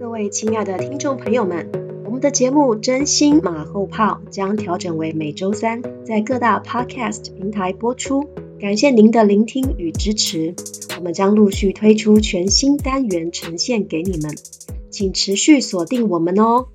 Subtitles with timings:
[0.00, 1.70] 各位亲爱的听众朋友们，
[2.06, 8.26] 我们的节目《真心马后炮》将调整为每周三在各大 Podcast 平台播出。
[8.58, 10.54] 感谢您的聆听与支持，
[10.96, 14.34] 我们将陆续推出全新单元呈现给你们，
[14.90, 16.68] 请持续锁定我们哦。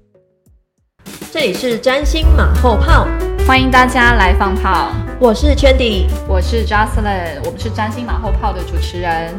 [1.32, 3.08] 这里是占星马后炮，
[3.48, 4.92] 欢迎大家来放炮。
[5.20, 9.34] 我是 Chandy，我是 Jocelyn，我们是占星马后炮的主持人。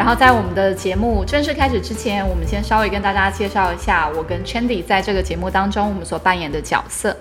[0.00, 7.14] 然后在我们的节目正式开始之前，我们先稍微跟大家介绍一下我跟 Chandy 在这个节目当中我们所扮演的角色。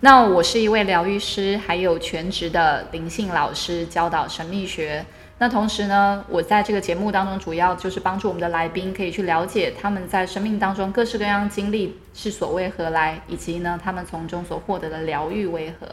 [0.00, 5.02] 那我是一位疗愈师，还有全职的灵性老师，教导神秘学。
[5.38, 15.88] 那同时呢，我在这个节目当中主要就是帮助我们的来宾可以去了解他们在生命当中各式各样经历是所为何来，以及呢他们从中所获得的疗愈为何。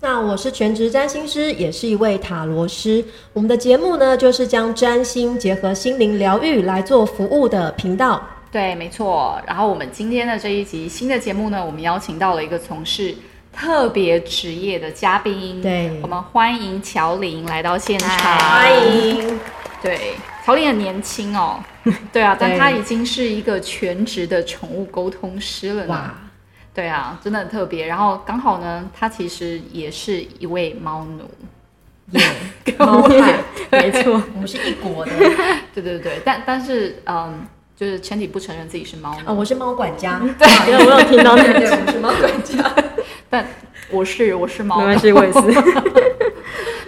[0.00, 3.02] 那我是全职占星师，也是一位塔罗师。
[3.32, 8.22] 我们的节目呢，就是将占星结合心灵疗愈来做服务的频道。
[8.52, 9.40] 对，没错。
[9.46, 13.14] 然后我们今天的这一集新的节目呢，我们邀请到了一个从事
[13.52, 15.62] 特别职业的嘉宾。
[15.62, 18.38] 对，我们欢迎乔林来到现场。
[18.38, 19.40] 欢迎。
[19.82, 21.58] 对，乔林很年轻哦。
[22.12, 26.14] 对啊，但他已经是一个全职的宠物沟通师了呢。
[26.76, 27.86] 对啊，真的很特别。
[27.86, 31.24] 然后刚好呢，他其实也是一位猫奴，
[32.76, 33.38] 猫派，
[33.72, 35.12] 没错，我们是一国的。
[35.72, 39.30] 对对对，但但是嗯，就是全体不承认自己是猫奴。
[39.30, 40.20] 哦，我是猫管家。
[40.38, 42.74] 对，因为我有听到那个，我是猫管家。
[43.30, 43.46] 但
[43.90, 45.40] 我是我是猫，没关系，我也是。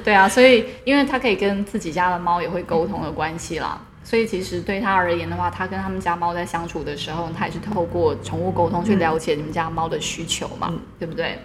[0.04, 3.80] 对啊，所以因为他可以跟自己家的猫也会沟通的关系啦。
[4.08, 11.38] 所以其实对他而言的话，他跟他们家猫在相处的时候，他也是透过宠物沟通去了解你们家猫的需求嘛，对不对？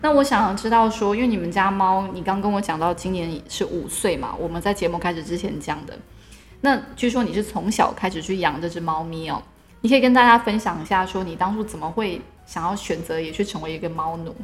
[0.00, 5.92] 那我想知道说，因为你们家猫，你刚跟我讲到今年是五岁嘛，我们在节目开始之前讲的。
[6.62, 9.42] 那据说你是从小开始去养这只猫咪哦，
[9.82, 14.34] 你可以跟大家分享一下，说你当初怎么会想要选择也去成为一个猫奴？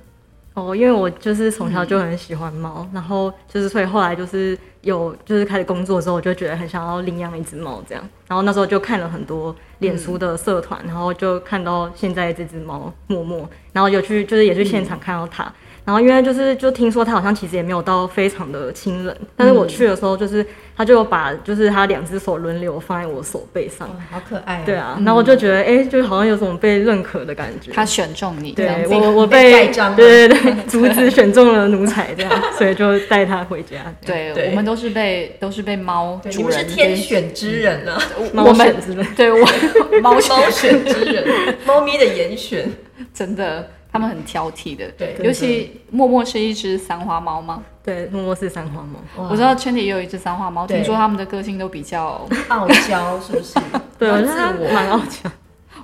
[0.55, 15.51] 哦，因为我就是从小就很喜欢猫，然后就是所以后来就是有就是开始工作之后，我就觉得很想要领养一只猫这样，然后那时候就看了很多脸书的社团，然后就看到现在这只猫默默，然后有去就是也去现场看到它。
[15.85, 24.63] 然后因为就是就听说他好像其实也没有到非常的亲人，但是我去的时候就是他就把就是他两只手轮流放在我手背上，好可爱。
[24.65, 27.73] 对啊，然后我就觉得哎，就好像有种被认可的感觉。
[27.73, 29.67] 他选中你，对我我被
[29.97, 33.79] 对对对 竹子选中了奴才这样，所以就带他回家。
[34.07, 38.01] 对，我们都是被都是被猫主人是天选之人啊，
[38.33, 39.05] 猫选之人。
[39.17, 39.45] 对我
[40.01, 41.25] 猫猫选之人，
[41.67, 42.70] 猫咪的严选，
[43.13, 43.69] 真的。
[43.92, 47.63] 他们很挑剔的，对，尤其默默是一只三花猫吗？
[47.85, 49.29] 对，默默是三花猫。
[49.29, 53.55] 我知道圈里也有一只三花猫，听说他们的个性都比较傲娇，是不是？
[53.98, 55.31] 对，我觉得蛮傲娇。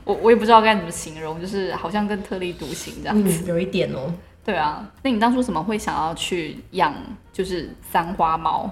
[0.05, 4.11] 我我也不知道该怎么形容，就是好像更特立独行这样子，有一点哦。
[4.43, 6.95] 对啊，那你当初怎么会想要去养
[7.31, 8.71] 就是三花猫？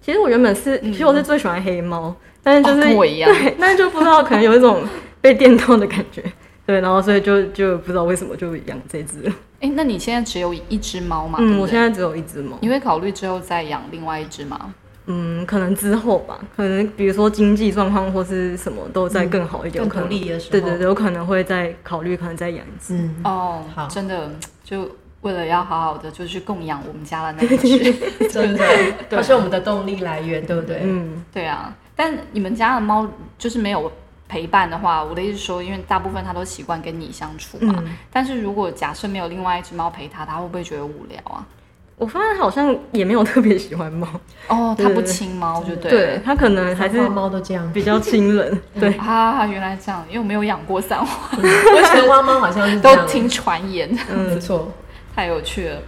[0.00, 3.30] 其实我原本是，其实我是最喜欢黑猫，但是就是跟我一样，
[3.60, 4.82] 但是就不知道可能有一种
[5.20, 6.20] 被电到的感觉。
[6.66, 9.30] 对，然后所以就就不知道为什么就养这只。
[9.60, 11.38] 哎，那你现在只有一只猫吗？
[11.40, 12.56] 嗯，我现在只有一只猫。
[12.60, 14.74] 你会考虑之后再养另外一只吗？
[15.06, 22.98] 嗯，可能之后吧，可能比如说经济状况或是什么都再更好一点，更独立的时候，对对对，有可能会再考虑，可能再养一只。
[23.24, 24.30] 哦，好，真的
[24.64, 28.64] 就为了要好好的就去供养我们家的那 一只，真的，
[29.10, 30.80] 它是我们的动力来源，对不对？
[30.82, 31.74] 嗯，对啊。
[31.94, 33.06] 但你们家的猫
[33.38, 33.92] 就是没有。
[34.28, 37.82] 陪伴的话，我的意思说，因为大部分它都习惯跟你相处嘛。
[38.12, 41.46] 但是如果假设没有另外一只猫陪它，它会不会觉得无聊啊？
[41.96, 44.08] 我发现好像也没有特别喜欢猫
[44.48, 45.90] 哦，它不亲猫就对。
[45.90, 48.60] 对，它可能还是猫都这样，比较亲人。
[48.80, 51.36] 对啊，原来这样，因为我没有养过三花，
[51.82, 53.96] 三花猫好像是都听传言。
[54.10, 54.72] 嗯，没错，
[55.14, 55.80] 太有趣了。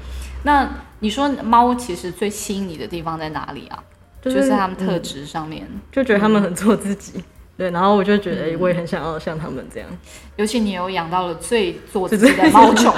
[0.45, 0.69] 那
[1.01, 3.83] 你说猫其实最吸引你的地方在哪里啊？
[4.23, 7.25] 就是它们特质上面，就觉得它们很做自己。
[7.56, 9.89] 对，然后我就觉得，我也很想要像他们这样。
[10.37, 12.95] 尤其你有养到了最做自己的猫种，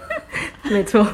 [0.70, 1.06] 没错，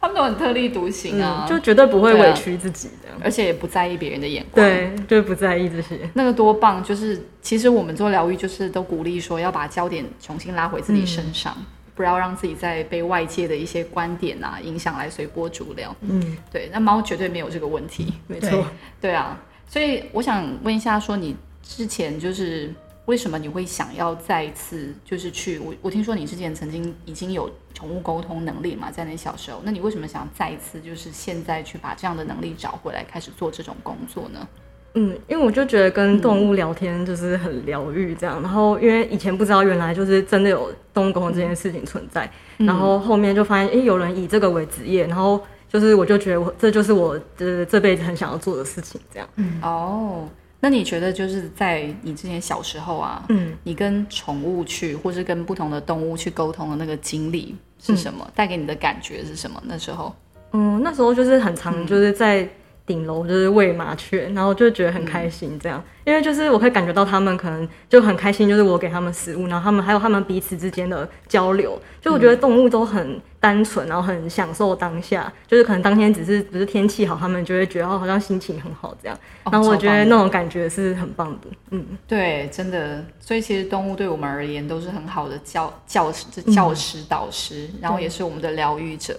[0.00, 5.98] 他们都很特立独行啊，就绝对不会委屈自己的，而且也不在意别人的眼光，对，就不在意这些。
[6.14, 6.82] 那个多棒！
[6.82, 11.54] 就是其实我们做疗愈，就是都鼓励说要把焦点重新拉回自己身上，
[11.94, 15.94] 不要让自己在被外界的一些观点啊影响来随波逐流。
[16.00, 18.64] 嗯，对，那猫绝对没有这个问题，没错，
[18.98, 19.38] 对啊。
[19.68, 21.36] 所以我想问一下，说你。
[21.76, 22.68] 之前就是
[23.06, 34.48] 为什么你会想要再一次就是去我我听说你之前曾经已经有宠物沟通能力嘛，在你小时候，那你为什么想再一次就是现在去把这样的能力找回来，开始做这种工作呢？
[34.94, 42.28] 嗯，因为我就觉得跟动物聊天就是很疗愈这样，然后因为以前不知道原来就是真的有动物沟通这件事情存在，
[42.58, 49.28] 然后后面就发现，诶，有人以这个为职业，然后就是我就觉得我这就是我的这辈子很想要做的事情，这样。
[49.62, 50.28] 哦，
[50.60, 58.30] 那你觉得就是在你之前小时候啊，嗯，你跟宠物去，或是跟不同的动物去沟通的那个经历是什么？
[58.34, 59.62] 带给你的感觉是什么？
[59.64, 60.14] 那时候，
[60.52, 62.46] 嗯，那时候就是很常就是在
[62.90, 79.50] 顶楼就是喂麻雀，然后就觉得很开心这样，因为就是我会感觉到他们可能就很开心，就是我给他们食物，然后他们还有他们彼此之间的交流，就我觉得动物都很单纯，然后很享受当下，就是可能当天只是不是天气好，他们就会觉得哦好像心情很好这样，哦。
[79.52, 81.86] 然后我觉得那种感觉是很棒的，嗯。
[82.08, 89.16] 对，真的，所以其实动物对我们而言都是很好的教教师、教师、导师，然后也是我们的疗愈者。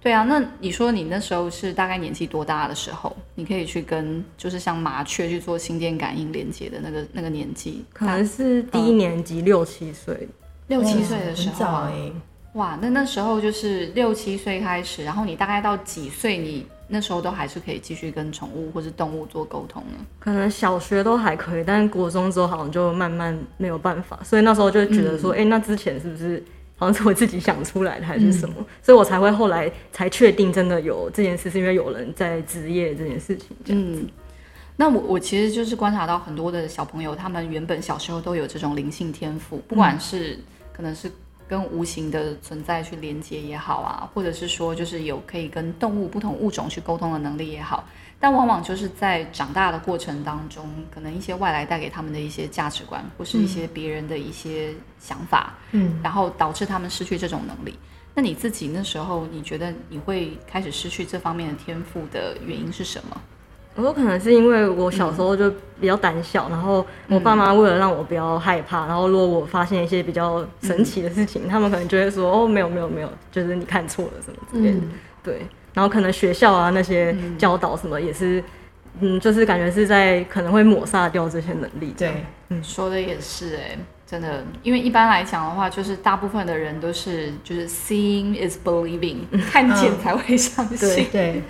[0.00, 7.84] 对啊，那你说你那时候是大概年纪多大的时候，你可以去跟就是像麻雀去做心电感应连接的那个那个年纪？
[7.92, 10.28] 可能是第一年级六七岁，
[10.68, 11.88] 六七岁的时候
[12.54, 19.98] 哇，那那时候就是六七岁开始，然后你大概到几岁，你那时候都还是可以继续跟宠物或是动物做沟通呢？
[20.18, 26.42] 可能小学都还可以，但是国中之后好像就慢慢没有办法，所以那时候就觉得说，哎、那之前是不是
[26.78, 28.54] 好像是我自己想出来的还是什么？
[28.80, 33.82] 所以我才会后来才确定真的有这件事，是因为有人在职业这件事情这样。
[33.82, 34.08] 嗯，
[34.76, 40.38] 那我我其实就是观察到很多的小朋友，他们原本小时候都有这种灵性天赋，不管是
[40.72, 41.10] 可能是
[41.48, 47.84] 跟无形的存在去连接也好啊，或者是说就是有可以跟动物不同物种去沟通的能力也好，
[48.20, 57.74] 但往往就是在长大的过程当中，可能一些外来带给他们的一些价值观，或是一些别人的一些想法，嗯，然后导致他们失去这种能力。
[58.14, 63.20] 那你自己那时候，你觉得你会开始失去这方面的天赋的原因是什么？
[63.78, 65.48] 我说可能是因为我小时候就
[65.80, 74.78] 比较胆小，然后我爸妈为了让我不要害怕，然后如果我发现一些比较神奇的事情，他们可能就会说哦没有没有没有，就是你看错了什么之类的。
[74.78, 74.90] 嗯。
[75.22, 78.42] 对，然后可能学校啊那些教导什么也是，
[78.98, 81.94] 嗯，就是感觉是在可能会抹杀掉这些能力。
[81.96, 89.18] 对，嗯，说的也是哎、真的，因为一般来讲的话，就是大部分的人都是就是 seeing is believing，
[89.52, 90.78] 看见才会相信。
[90.78, 91.42] 对，对，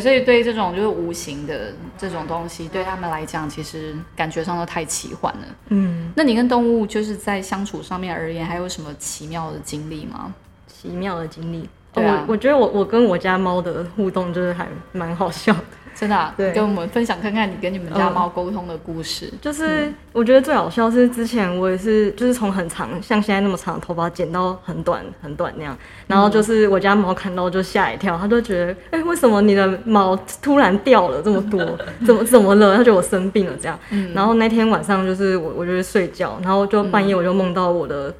[0.00, 5.42] 所以对这种就是无形的这种东西，对他们来讲，其实感觉上都太奇幻了。
[5.68, 10.34] 嗯，那你跟动物就是在相处上面而言，还有什么奇妙的经历吗？
[10.66, 11.68] 奇妙的经历。
[11.92, 15.64] 对啊哦我我觉得我我跟我家猫的互动就是还蛮好笑的。
[15.98, 19.32] 真的、啊，对跟我们分享看看你跟你们家嗯猫沟通的故事。
[19.40, 31.60] 就是我觉得最好笑是之前我也是就是从很长像现在那么长的头发剪到很短很短那样，然后就是我家猫看到就吓一跳，它就觉得哎、为什么你的毛突然掉了这么多，
[32.06, 32.76] 怎么怎么了？
[32.76, 33.78] 它觉得我生病了这样。
[34.14, 38.14] 然后那天晚上就是我我就是睡觉，然后就半夜我就梦到我的。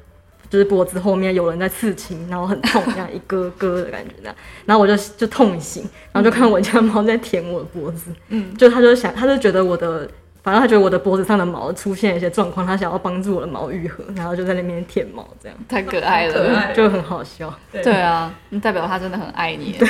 [0.49, 4.35] 就是脖子后面有人在刺青，然后很痛，这样一割割的感觉这样，
[4.65, 10.09] 然后我就就痛醒，然后就看我家猫在舔我的脖子，嗯，就他就想，他就觉得我的，
[10.41, 17.53] 反正他觉得我的脖子上的毛出现一些状况，他想要帮助我的毛愈合，然后就在那边舔毛，这样太可爱了，就很好笑。
[17.71, 19.73] 对啊，代表他真的很爱你。
[19.73, 19.87] 对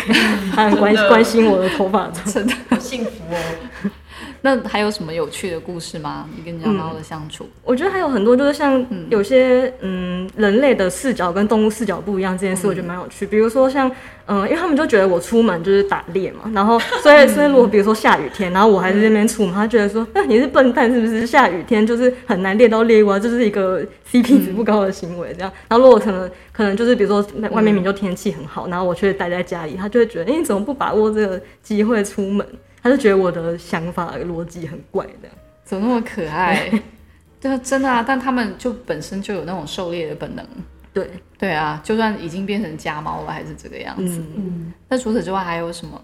[0.53, 2.09] 他很关真的关心我的头发。
[2.25, 2.53] 真的。
[2.69, 3.89] 好幸福哦。
[4.41, 6.27] 那还有什么有趣的故事吗？
[6.35, 7.47] 你跟你家猫的相处？
[7.63, 13.25] 我觉得还有很多，就是像有些嗯人类的视角跟动物视角不一样这件事，我觉得蛮有趣。
[13.25, 13.89] 比如说像
[14.27, 21.25] 嗯，因为他们就觉得我出门就是打猎嘛，然后所以所以如果比如说下雨天，然后我还在那边出门，他觉得说，那你是笨蛋是不是？
[21.25, 25.51] 下雨天就是很难猎到猎物啊，这是一个 CP 值不高的行为这样。
[25.67, 27.21] 然后如果可能可能就是比如说
[27.51, 32.45] 外面明明就天气很好，然后我却待在家里，他就会觉得，哎、你怎么不把握这个机会出门？
[32.81, 35.29] 他就觉得我的想法逻辑很怪的。
[35.63, 36.69] 怎么那么可爱？
[37.39, 38.03] 对啊，真的啊！
[38.05, 40.45] 但他们就本身就有那种狩猎的本能。
[40.91, 44.17] 对，对啊，就算已经变成家猫了，还是这个样子。
[44.17, 46.01] 嗯，嗯，那除此之外还有什么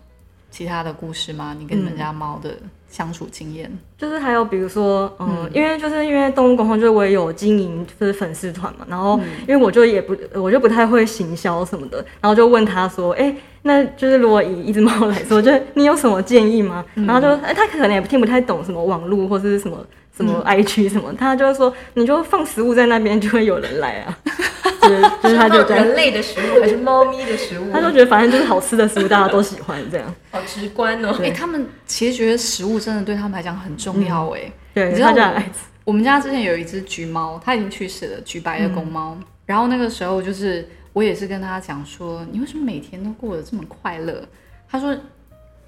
[0.55, 1.53] 其他的故事吗？
[1.59, 2.49] 你跟你们家猫的
[2.89, 3.69] 相处经验？
[3.97, 16.85] 就是还有比如说，嗯，因为就是因为动物沟通，就是我也有经营就是粉丝团嘛，然后因为我就也不我就不太会行销什么的，然后就问他说，哎、那就是如果以一只猫来说，就是你有什么建议吗？
[16.93, 19.85] 然后就哎、他可能也听不太懂什么网络或是什么
[20.15, 24.17] 什么 IG 什么，他就说你就放食物在那边，就会有人来啊，
[24.81, 25.93] 就是就是他就人。
[25.93, 27.71] 类的食物还是猫咪的食物？
[27.71, 30.13] 他就觉得反正就是好吃的食物，大家都喜欢这样。
[30.31, 31.13] 好直观哦。
[31.21, 35.59] 哎、他们其实觉得食物真的对他们来讲很重要哎、对，你知道我他就很爱吃。
[35.83, 39.17] 我们家之前有一只橘猫，它已经去世了，橘白的公猫。
[39.45, 44.23] 然后那个时候就是我也是跟他讲说，你为什么每天都过得这么快乐？
[44.67, 44.95] 他说，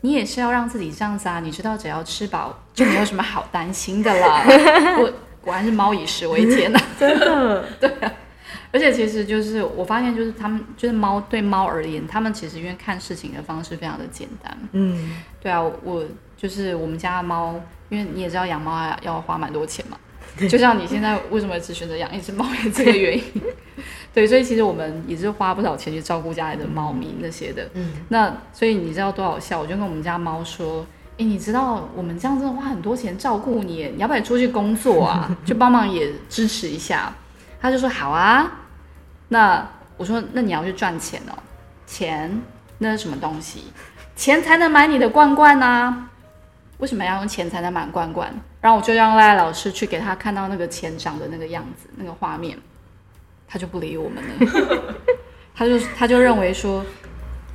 [0.01, 4.43] 你也是要让自己这样子啊，你知道只要吃饱就没有什么好担心的了。
[4.97, 5.11] 果
[5.41, 8.11] 果然是猫以食为天呐、 真的， 对啊
[8.71, 14.55] 而且其实就是我发现，就是他们就是猫对猫而言，他们其实因为看事情的方式非常的简单。
[14.73, 16.03] 嗯，对啊，我
[16.35, 17.55] 就是我们家的猫，
[17.89, 19.97] 因为你也知道养猫要要花蛮多钱嘛，
[20.49, 23.23] 就像你现在为什么只选择养一只猫，也这个原因。
[24.17, 27.69] 对，所以其实我们也是花不少钱去照顾家里的猫咪那些的。
[27.75, 29.59] 嗯，那所以你知道多少笑？
[29.59, 30.83] 我就跟我们家猫说
[31.19, 35.37] ：“哎，你知道我们这样真的花很多钱照顾你，你要不要出去工作啊？
[35.45, 37.13] 就帮忙也支持一下。”
[37.61, 38.51] 他就说：“好啊。”
[39.29, 39.63] 那
[39.97, 41.37] 我说：“那你要去赚钱哦，
[41.85, 42.41] 钱
[42.79, 43.65] 那是什么东西？
[44.15, 46.09] 钱才能买你的罐罐呢、
[46.79, 48.33] 为什么要用钱才能买罐罐？
[48.61, 52.57] 然后我就让赖赖老师去给他看到那个钱长的那个样子，那个画面，
[53.47, 54.95] 他就不理我们了。
[55.55, 56.85] 他就他就认为说，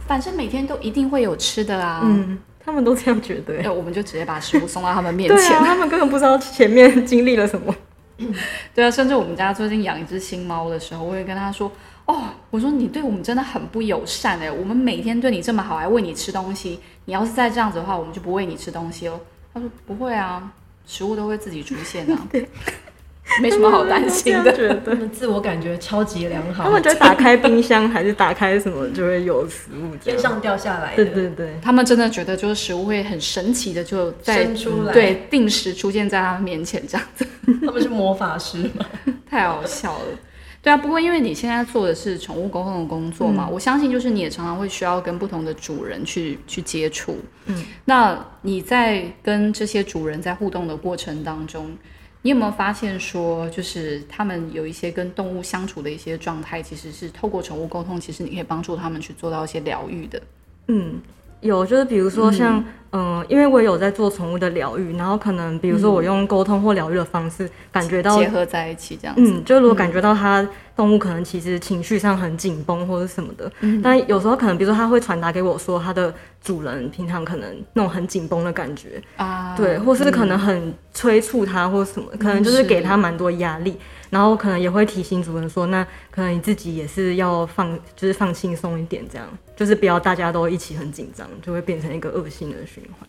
[0.09, 2.01] 反正每天都一定会有吃的啊。
[2.05, 5.57] 嗯，他们都这样觉得我们就直接把食物送到他们面前。
[5.57, 7.75] 啊，他们根本不知道前面经历了什么。
[8.75, 11.71] 对啊，甚至我们家最近养一只新猫的时候，我也跟他说
[12.07, 19.21] ：“哦，我说你对我们真的很不友善哎，我们每天对你这么好，还喂你吃东西，你要是再这样子的话，我们就不喂你吃东西哦。”
[19.55, 20.53] 他说：“不会啊，
[20.87, 22.29] 食物都会自己出现啊，
[23.41, 24.53] 没什么好担心的。
[24.53, 24.95] 觉他得。
[24.95, 29.97] 们自我感觉超级良好，他们觉得打开冰箱还是打开什么就会有食物。
[29.97, 37.27] 天上掉下来对的，对对，他们真的觉得就是食物会很神奇的就在出来，对，定时出现在他们面前这样子。
[37.65, 38.85] 他们是魔法师吗，
[39.31, 40.05] 太好笑了。
[40.61, 47.17] 对啊，不过因为你现在做的是宠物沟通的工作嘛，我相信就是你也常常会需要跟不同的主人去去接触。
[47.47, 51.69] 嗯，那你在跟这些主人在互动的过程当中，
[52.23, 60.23] 你有没有发现说，就是他们有一些跟动物相处的一些状态，其实是透过宠物沟通，其实你可以帮助他们去做到一些疗愈的。
[60.69, 61.01] 嗯，
[61.43, 62.59] 有就是比如说像
[62.95, 69.23] 嗯、呃因为我有在做宠物的疗愈，然后可能比如说我用沟通或疗愈的方式，感觉到结合在一起这样子。
[69.23, 70.47] 嗯，就如果感觉到它
[70.77, 73.81] 动物可能其实情绪上很紧绷或者什么的，嗯。
[73.83, 83.79] 但有时候可能比如说它会传达给我说它的主人平常可能那种很紧绷的感觉，啊，对，或是可能很催促它或什么，可能就是给它蛮多压力，
[84.13, 89.27] 然后可能也会提醒主人说，那可能你自己也是要放，就是放轻松一点，这样
[89.57, 93.09] 就是不要大家都一起很紧张，就会变成一个恶性的循环。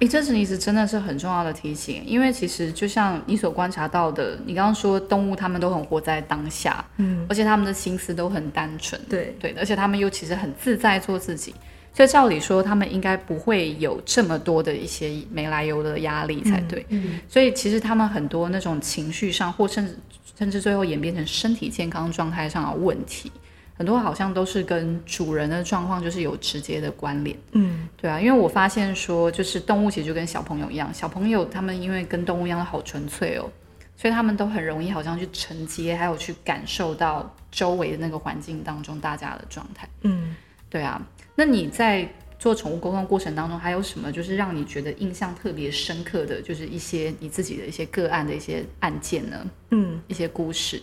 [0.00, 11.54] 诶，这其实真的是很重要的提醒，因为其实就像你所观察到的，你刚刚说动物它们都很活在当下，嗯，而且它们的心思都很单纯，对，对，而且它们又其实很自在做自己，
[11.94, 16.84] 所以照理说它们应该不会有这么多的一些没来由的压力才对。
[16.88, 19.94] 嗯，所以其实他们很多那种情绪上，或甚至
[20.40, 23.30] 甚至最后演变成身体健康状态上的问题，
[23.76, 27.36] 很多好像都是跟主人的状况就是有直接的关联。
[27.52, 33.44] 嗯，对啊，因为我发现说，就是动物其实就跟小朋友一样，小朋友他们因为跟动物一样好纯粹哦，
[33.96, 39.86] 所以他们都很容易好像去承接，还有去感受到周围的那个环境当中大家的状态。
[40.00, 40.34] 嗯。
[40.70, 41.02] 对啊，
[41.34, 42.08] 那你在
[42.40, 49.36] 做宠物沟通过程当中，还有什么就是让你觉得印象特别深刻的就是一些你自己的一些个案的一些案件呢？
[49.72, 50.80] 嗯一些故事？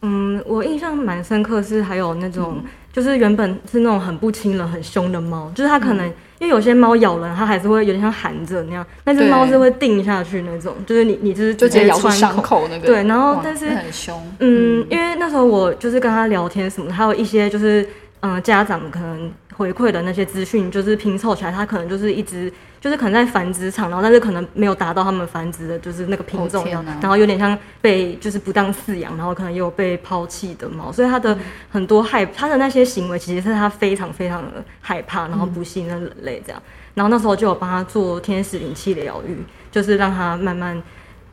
[0.00, 2.62] 嗯，我印象蛮深刻是还有那种，
[2.92, 6.06] 就是原本是那种很不亲人、很凶的猫，就是它可能、
[6.38, 12.86] 因为有些猫咬人，它还是会有点像含着那样，那只猫是会定下去那种，就是你你就是就直接咬出穿伤口那个？
[12.86, 14.22] 对然后但是很凶。
[14.38, 17.88] 嗯，因为那时候我就是跟他聊天什么的，还有一些就是
[18.20, 26.66] 嗯、呃家长可能回馈的那些资讯，就是拼凑起来，它可能就是一只就是可能在繁殖场，然后但是可能没有达到他们繁殖的就是那个品种，
[27.00, 31.36] 然后有点像被就是不当饲养，然后可能也有被抛弃的猫，所以它的
[31.70, 36.62] 很多害它的那些行为，其实是它非常非常的害怕，然后不信任人类这样。
[36.94, 39.36] 然后那时候就有帮他做天使灵气疗愈，
[39.70, 40.82] 就是让他慢慢。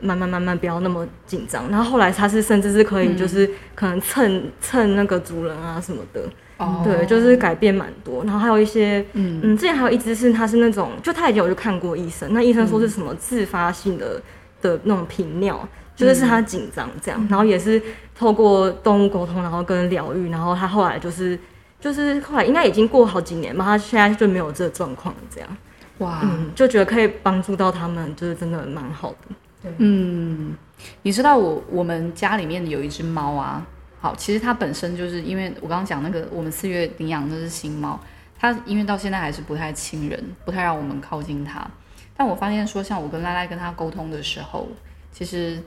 [0.00, 6.20] 慢慢慢慢不要那么紧张，然后后来他是甚至是可以就是可能蹭蹭那个主人啊什么的，
[6.58, 6.82] 哦。
[6.84, 8.24] 对，就是改变蛮多。
[8.24, 9.40] 然后还有一些，嗯。
[9.42, 14.20] 嗯，之前还有一只是它是那种，就他以前我就看过医生，那医生说是什么自发性的
[14.62, 17.80] 的那种频尿，就是是他紧张这样，然后也是
[18.14, 21.38] 透过动物沟通，然后跟疗愈，然后他后来就是
[21.80, 25.56] 就是后来应该已经过好几年吧，他现在就没有这个状况这样，
[25.98, 29.70] 哇，嗯，就觉得可以帮助到他们，就是真的蛮好的。
[29.78, 30.54] 嗯，
[31.02, 33.64] 你知道我我们家里面有一只猫啊，
[34.04, 37.98] 好，其实它本身就是因为我刚刚讲那个我们四月领养那只新猫，
[38.38, 41.66] 它因为到现在还是不太亲人，不太让我们靠近它。
[42.14, 44.68] 但我发现说，像我跟赖赖跟它沟通的时候，
[45.10, 45.58] 其实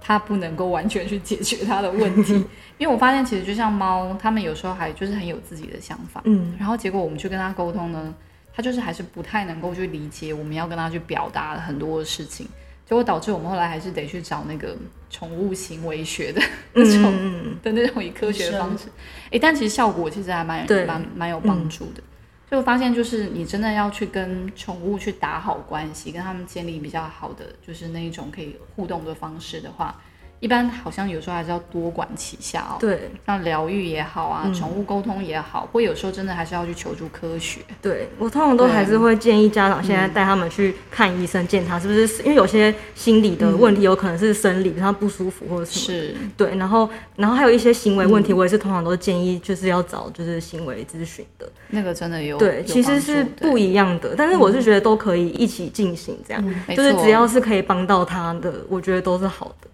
[0.00, 2.34] 它不能够完全去解决它的问题，
[2.78, 8.14] 因为我发现其实就像猫，它们有时候还就是很有自己的想法，嗯然后结果我们去跟它沟通呢，
[8.54, 12.46] 他就是还是不太能够去理解我们要跟他去表达的很多事情，
[12.86, 14.76] 结果导致我们后来还是得去找那个
[15.10, 16.40] 宠物行为学的
[16.72, 18.84] 那种、嗯的那种以科学的方式。
[19.30, 22.02] 诶，但其实效果其实还蛮蛮蛮有帮助的。
[22.48, 30.00] 所以我发现，就是你真的要去跟宠物去打好关系，跟他们建立比较好的就是那一种可以互动的方式的话，
[30.40, 32.76] 一般好像有时候还是要多管齐下哦。
[32.78, 37.60] 对像疗愈也好啊，宠物沟通也好，或有时候真的还是要去求助科学。
[37.80, 42.22] 对，我通常都还是会建议家长现在带他们去看医生检查，是不是？
[42.22, 45.98] 因为有些心理的问题有可能是生理，他不舒服或者什么。
[45.98, 51.48] 是，对，然后然后还有一些行为问题，我也是通常都建议就是要找就是行为咨询的。
[51.68, 59.68] 那个真的有对，其实是不一样的，但是我是觉得都可以一起进行，这样、就是只要是可以帮到他的，我觉得都是好的。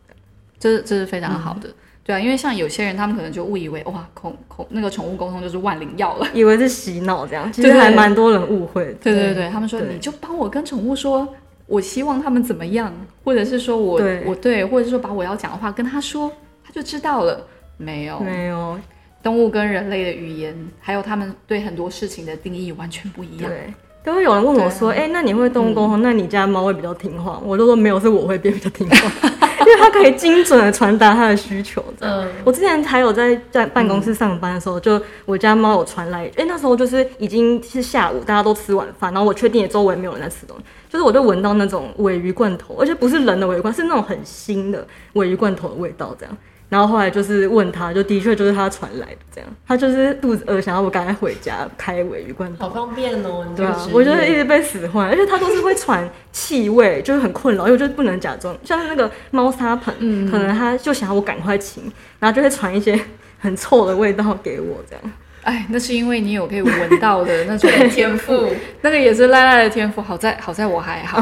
[0.63, 1.75] 这这是非常好嗯的。
[2.05, 6.27] 对啊，因为像有些人，他们可能就误以为哇，恐恐那个宠物沟通就是万灵药了。
[6.33, 8.93] 以为是洗脑这样， 其实还蛮多人误会的。
[8.95, 11.29] 对对对，他们说你就帮我跟宠物说，
[11.67, 12.93] 我希望他们怎么样，
[13.25, 16.31] 或者是说我对我对，或者是说把我要讲的话跟他说，
[16.65, 17.45] 他就知道了。
[17.77, 18.79] 没有，没有，
[19.23, 23.51] 动物跟人类的语言，还有他们对很多事情的定义完全不一样。
[23.51, 23.73] 对。
[24.05, 26.03] 都会有人问我说：“哎、那你会动物沟通？
[26.03, 29.31] 那你家猫会比较听话？”我都说：“没有，是我会变比较听话，
[29.67, 46.37] 因为它可以精准的传达它的需求。”嗯，我之前还有在在办公室上班的时候，就我家猫有传来，哎、那时候就是已经是下午，大家都吃晚饭，然后我确定也周围没有人在吃东西，就是我就闻到那种尾鱼罐头，而且不是人的尾鱼罐，是那种很腥的尾鱼罐头的味道，这样。
[46.73, 49.51] 然后后来就是问他，就的确就是他传来的，这样。
[49.69, 52.67] 他就是肚子饿，想要我赶快回家开尾鱼罐头。
[52.67, 61.83] 好方便哦，你这对啊我就是一直被使唤，而且他都是会传气味，就是很困扰，因为我就不能假装，像是那个猫砂盆，嗯可能他就想要我赶快清，
[62.19, 62.99] 然后就会传一些
[63.39, 65.05] 很臭的味道给我，这样。
[65.43, 68.51] 哎，那是因为你有可以闻到的那种天赋，
[68.81, 70.01] 那个也是赖赖的天赋。
[70.01, 71.21] 好在好在我还好，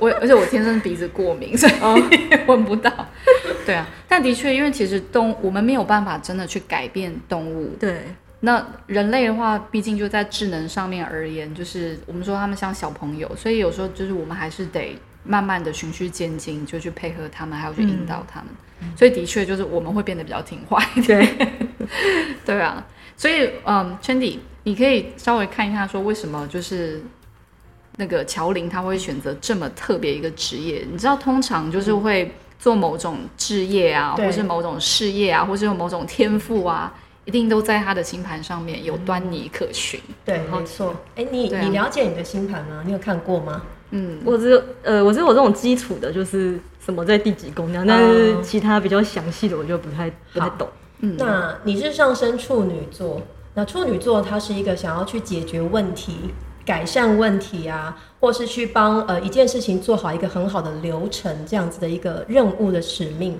[0.00, 1.72] 我而且我天生鼻子过敏，所以
[2.46, 2.92] 闻不到。
[3.70, 7.76] 对啊，但的确，因为其实动我们没有办法真的去改变动物。
[7.78, 8.02] 对，
[8.40, 18.48] 那人类的话，毕竟就在智能上面而言，就是我们说他们像小朋友，所以有时候就是我们还是得慢慢的循序渐进，就去配合他们，还要去引导他们。
[18.96, 21.20] 所以的确就是我们会变得比较听话一点。
[21.36, 21.48] 对，
[22.46, 22.84] 对啊，
[23.16, 27.02] 所以嗯，Chandy，你可以稍微看一下说为什么就是
[27.96, 30.86] 那个乔林他会选择这么特别一个职业？
[30.90, 36.92] 你知道，通常就是会做某种置业啊，或是某种事业啊，或是有某种天赋啊，
[37.24, 39.98] 一定都在他的星盘上面有端倪可循。
[40.24, 40.94] 对，没错。
[41.16, 42.82] 哎，你啊你了解你的星盘吗？
[42.84, 43.62] 你有看过吗？
[43.92, 50.68] 嗯，我只有呃，我只有这种基础的，就是什么在第几宫那样，但是其他比较详细的我就不太不太懂。
[51.00, 53.22] 嗯那你是上升处女座，
[53.54, 63.36] 那处女座它是一个想要去解决问题、改善问题啊，或是去帮呃一件事情做好一个很好的流程这样子的一个任务的使命。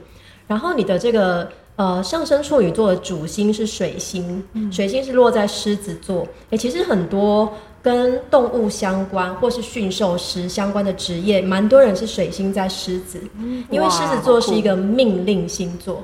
[0.47, 6.27] 然后你的这个呃上升处女座的主星是水星，水星是落在狮子座。
[6.49, 13.21] 诶，其实很多跟动物相关或是驯兽师相关的职业，蛮多人是水星在狮子，
[13.71, 16.03] 因为狮子座是一个命令星座。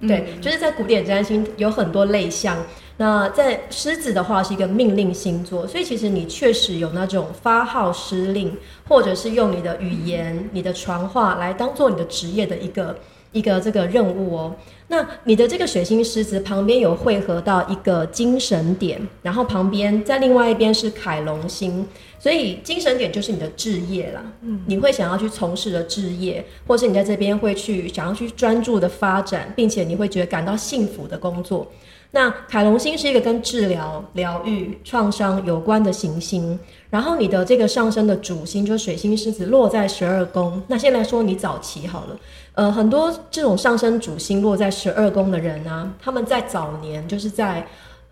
[0.00, 2.58] 对，就是在古典占星有很多类象。
[2.98, 8.56] 那在狮子的话是一个命令星座，所以其实你确实有那种发号施令，
[8.88, 12.96] 或者是用你的语言、你的传话来当做你的职业的一个
[13.32, 14.56] 一个这个任务哦。
[14.88, 21.86] 那你的这个水星狮子旁边有汇合到一个精神点，然后旁边在另外一边是凯龙星，
[22.18, 24.22] 所以精神点就是你的置业啦。
[24.40, 31.66] 嗯，你会想要去从事的置业，或是你在这边会去想要去专注的发展，并且你会觉得感到幸福的工作。
[32.10, 40.62] 那凯龙星是一个跟治疗、疗愈、创伤有关的行星，然后你的这个上升的主星就是水星狮子落在十二宫。
[40.66, 42.16] 那先来说你早期好了，
[42.54, 47.66] 呃，很多这种上升主星落在十二宫的人呢，他们在早年就是在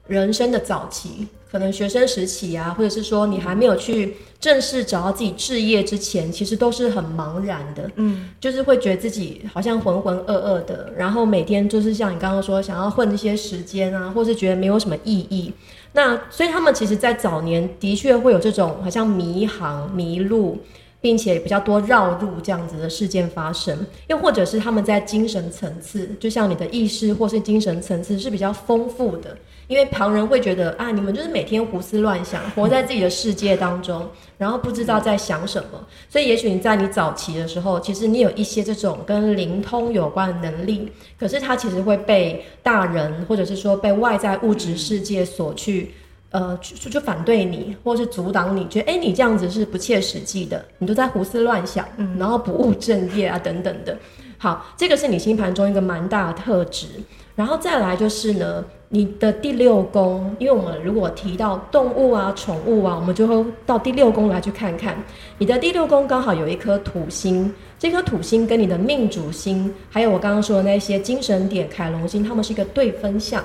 [0.06, 15.52] 人生的早期，可能学生时期啊，或者是说你还没有去正式找到自己置业之前，其实都是很茫然的，嗯，就是会觉得自己好像浑浑噩噩的，然后每天就是像你刚刚说，想要混一些时间啊，或是觉得没有什么意义。
[15.92, 20.58] 那所以他们其实，在早年的确会有这种好像迷航、迷路，
[21.04, 29.36] 并且比较多绕路这样子的事件发生，又或者是他们在精神层次，就像你的意识或是精神层次是比较丰富的，
[29.66, 40.90] 因为旁人会觉得啊，你们就是每天胡思乱想，活在自己的世界当中，然后不知道在想什么，所以也许你在你早期的时候，其实你有一些这种跟灵通有关的能力，
[41.20, 45.92] 可是它其实会被大人或者是说被外在物质世界所去。
[46.34, 53.96] 呃，就就反对你，或是阻挡你，觉得哎，你这样子是不切实际的，你都在胡思乱想，嗯然后不务正业啊，等等的。
[54.36, 56.88] 好，这个是你星盘中一个蛮大的特质。
[57.36, 64.96] 然后再来就是呢，你的第六宫，因为我们如果提到动物啊、宠物啊，我们就会到第六宫来去看看。
[65.38, 73.40] 你的第六宫刚好有一颗土星，这颗土星跟你的命主星，还有我刚刚说的那些精神点凯龙星，它们是一个对分相。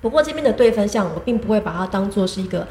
[0.00, 2.66] 不过这边的对分项，我并不会把它当做是一个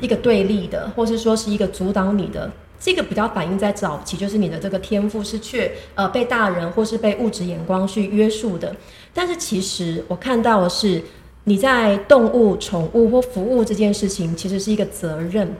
[0.00, 2.50] 一个对立的，或是说是一个阻挡你的。
[2.80, 8.72] 这个比较反映在早期，就是你的这个天赋是却呃被大人或是被物质眼光去约束的。
[9.12, 11.02] 但是其实我看到的是，
[11.42, 15.52] 你在动物、宠物或服务这件事情，其实是一个责任。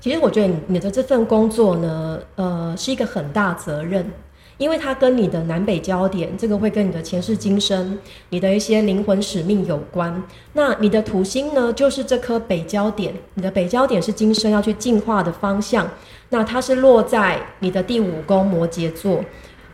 [0.00, 4.10] 其实我觉得你你的这份工作呢，呃，是一个很大责任。
[4.56, 10.22] 因为它跟你的南北焦点，这个会跟你的前世今生、你的一些灵魂使命有关。
[10.52, 15.88] 那你的土星呢，就是这颗北焦点，你的北焦点是今生要去进化的方向。
[16.30, 19.24] 那它是落在你的第五宫摩羯座。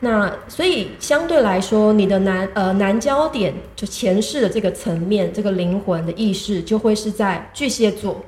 [0.01, 8.19] 那所以相对来说，你的南呃南焦点就前世的这个层面，这个灵魂的意识就会是在巨蟹座。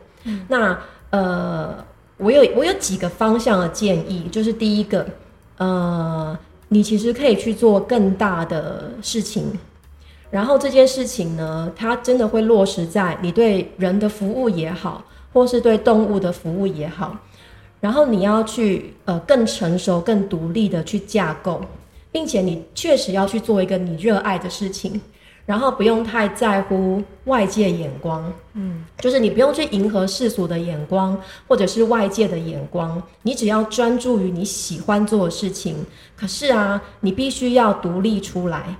[0.48, 0.78] 那
[1.10, 1.74] 呃，
[2.18, 5.06] 我有我有几个方向的建议，就是第一个。
[5.62, 9.44] 呃，你其实可以去做更大的事情，
[10.28, 17.16] 然后这件事情呢，它真的会落实在你对人的服务也好，或是对动物的服务也好，
[17.80, 21.60] 然后你要去呃更成熟、更独立的去架构，
[22.10, 25.00] 并且你确实要去做一个你热爱的事情。
[25.44, 35.84] 然后不用太在乎外界眼光，嗯，就是你不用去迎合世俗的眼光，或者是外界的眼光，你只要专注于你喜欢做的事情。
[36.16, 38.76] 可是啊，你必须要独立出来。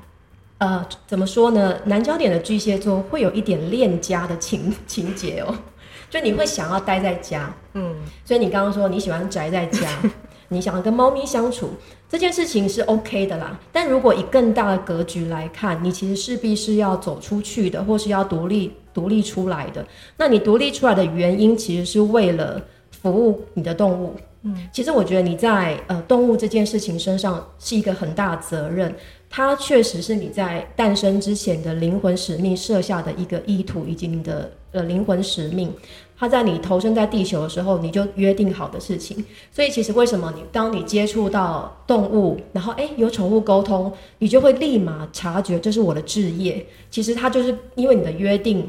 [0.58, 1.76] 呃，怎么说呢？
[1.86, 5.52] 南焦点的巨蟹座会有一点恋家的情情节哦，
[6.08, 9.88] 就你会想要待在家，嗯，所以你刚刚说你喜欢宅在家。
[10.48, 11.70] 你想要跟猫咪相处
[12.12, 19.82] 这件事情是 OK 的啦，但如果以更大的格局来看，你其实势必是要走出去的，或是要独立独立出来的。
[20.18, 24.14] 那你独立出来的原因，其实是为了服务你的动物。
[24.42, 28.94] 嗯，其实我觉得你在呃动物这件事情身上是一个很大责任，
[29.30, 35.72] 它确实是你在诞生之前的灵魂使命设下的一个意图，以及你的呃灵魂使命。
[36.18, 39.24] 他在你投身在地球的时候，你就约定好的事情。
[39.50, 46.64] 所以其实为什么你当你接触到动物，然后诶有宠物沟通，你就会立马察觉这是我的置业。
[46.90, 48.64] 其实它就是因为你的约定，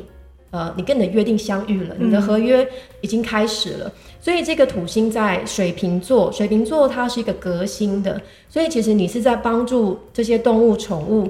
[0.49, 2.67] 呃，你跟你的约定相遇了，你的合约
[3.01, 3.91] 已经开始了。
[4.19, 11.29] 所以这个土星在水瓶座，水瓶座它是一个革新的，所以其实你是在帮助这些动物宠物。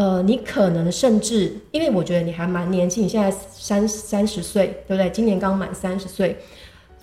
[0.00, 5.10] 呃，你可能甚至，因为我觉得你还蛮年轻，你现在三三十岁，对不对？
[5.10, 6.34] 今年刚满三十岁。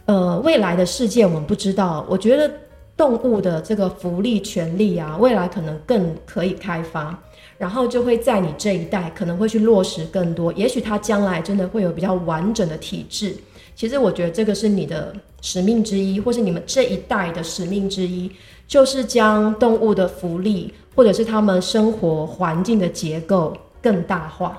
[0.06, 2.04] 呃，未来的世界我们不知道。
[2.10, 2.52] 我觉得
[2.96, 7.16] 动物的这个福利权利啊，未来可能更可以开发，
[7.60, 10.52] 然后就会在你这一代可能会去落实更多。
[10.54, 13.38] 也许它将来真的会有比较完整的体制。
[13.76, 18.32] 其实我觉得这个是你的使命之一，或是你们这一代的使命之一，
[18.68, 20.74] 就是将动物的福利。
[20.98, 24.58] 或者是他们生活环境的结构更大化，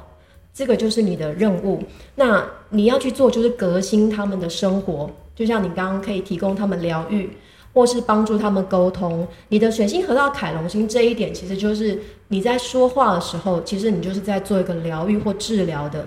[0.55, 1.83] 这个就是你的任务。
[2.15, 5.11] 那你要去做，就是革新他们的生活。
[5.35, 7.29] 就像你刚刚可以提供他们疗愈，
[7.75, 9.27] 或是帮助他们沟通。
[9.49, 16.07] 你的水星合到凯龙星这一点，其实就是你在说话的时候，其实你就是在做一个疗愈或治疗的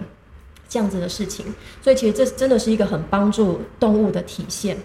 [0.70, 1.46] 这样子的事情。
[1.82, 4.78] 所以其实这真的是一个很帮助动物的体现。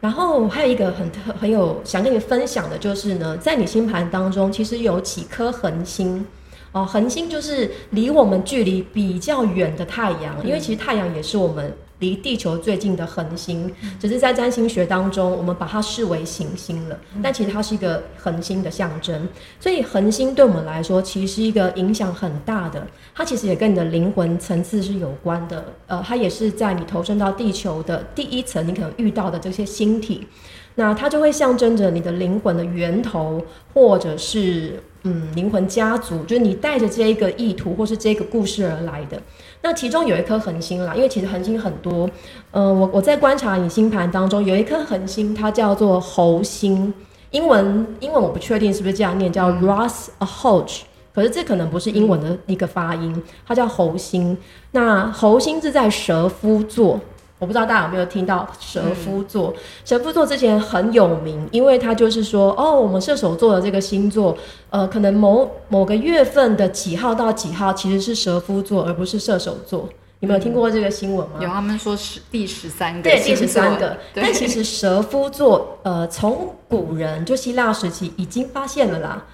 [0.00, 6.24] 然后还有一个很特很有想跟你分享的，就是呢，在你星盘当中，其实有几颗恒星，
[6.72, 11.72] 哦，恒星就是离我们距离比较远的太阳，因为其实太阳也是我们。
[12.00, 16.98] 离地球最近的恒星，只是在占星学当中，我们把它视为行星了。
[17.22, 22.86] 但其实它是一个恒星的象征，所以恒星对我们来说，其实是一个影响很大的。
[23.14, 25.64] 它其实也跟你的灵魂层次是有关的。
[25.86, 30.26] 呃，它也是在你投身到地球的第一层，你可能遇到的这些星体，
[30.76, 39.20] 那它就会象征着你的灵魂的源头，或者是嗯灵魂家族，就是你带着这一个意图或是这个故事而来的。
[39.60, 42.08] 那其中有一颗恒星啦，因为其实恒星很多，
[42.50, 46.92] 呃，我我在观察你星盘当中有一颗恒星，它叫做猴星，
[47.32, 50.82] 英文英文我不确定是不是这样念，叫 Ras a Hodge，
[51.14, 54.38] 可是这可能不是英文的一个发音，它叫猴星。
[54.70, 57.00] 那猴星是在蛇夫座。
[57.38, 59.54] 我不知道大家有没有听到蛇夫座？
[59.84, 64.36] 蛇夫座之前很有名，因为它就是说，哦，我们射手座的这个星座，
[64.70, 69.88] 呃，可能某某个月份的几号到几号其实是蛇夫座，而不是射手座。
[70.20, 71.36] 你们有听过这个新闻吗？
[71.40, 73.96] 有他们说是第十三个，对，第十三个。
[74.12, 79.24] 但其实蛇夫座，呃，从古人就希腊时期已经发现了啦。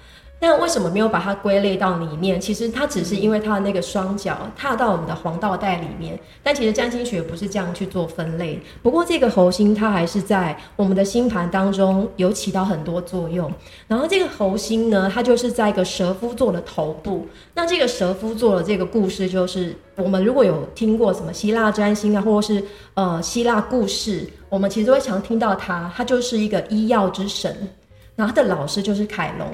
[0.47, 2.39] 那为什么没有把它归类到里面？
[2.39, 8.61] 其实它只是因为它的那个双脚踏到我们的黄道带里面，但其实占星学不是这样去做分类。
[8.83, 13.51] 不过这个猴星它还是在我们的星盘当中有起到很多作用。
[13.87, 17.25] 然后这个猴星呢，它就是在一个蛇夫座的头部。
[17.55, 27.67] 那这个蛇夫座的这个故事，就是我们如果有听过什么希腊占星啊，或者是呃希腊故事，我们其实会常听到他，他就是一个医药之神，
[28.15, 29.47] 然后他的老师就是凯龙。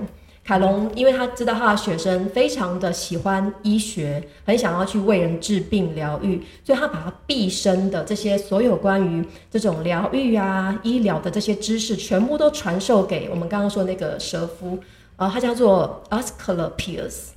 [0.43, 14.79] 凯龙，因为他知道他的学生非常的喜欢医学，很想要去为人治病疗愈，所以他把他毕生的这些所有关于这种疗愈啊、医疗的这些知识，全部都传授给我们刚刚说那个蛇夫，
[15.15, 17.29] 啊，他叫做 Asclepius，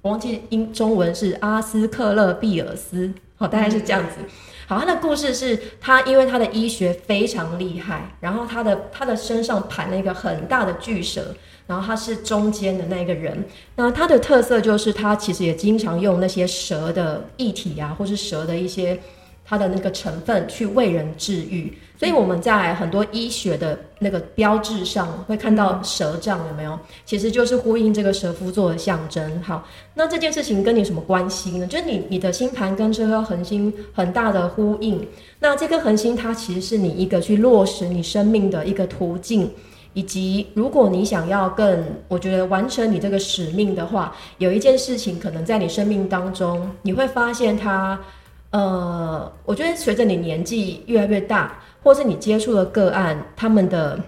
[0.00, 4.16] 我忘记英中文是阿斯克勒庇尔斯，好，大概是这样子。
[4.66, 11.34] 好，他的故事是他因为他的医学非常厉害，然后他的他的身上盘了一个很大的巨蛇。
[11.66, 13.42] 然后他是中间的那个人，
[13.76, 19.00] 那他的特色就是他其实也经常用那些蛇的液体啊，或是蛇的一些
[19.44, 21.76] 它的那个成分去为人治愈。
[21.96, 26.78] 所以我们在很多医学的那个标志上会看到蛇杖，有没有？
[27.06, 29.40] 其实就是呼应这个蛇夫座的象征。
[29.42, 31.66] 好，那这件事情跟你什么关系呢？
[31.66, 35.06] 就是你你的星盘跟这颗恒星很大的呼应。
[35.38, 39.50] 那这颗恒星它其实是你一个去落实你生命的一个途径。
[39.96, 47.96] 以及，如果你想要更，我觉得完成你这个使命的话，有一件事情可能在你生命当中，你会发现它，
[48.54, 53.98] 呃，我觉得随着你年纪越来越大，或是你接触的个案，他们的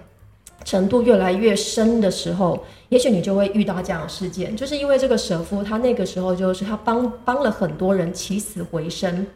[0.63, 9.27] 程度越来越深的时候，也许你就会遇到这样的事件，就是因为这个蛇夫，他那个时候就是他帮帮了很多人起死回生，